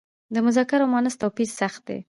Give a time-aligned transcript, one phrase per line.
[0.33, 1.97] د مذکر او مونث توپیر سخت دی.